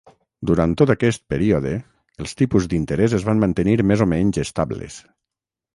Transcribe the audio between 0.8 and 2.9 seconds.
tot aquest període, els tipus